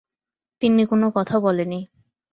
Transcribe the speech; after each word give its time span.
তিন্নি 0.61 0.83
কোনো 0.85 1.07
কথা 1.15 1.35
বলে 1.39 1.65
নি। 1.65 1.79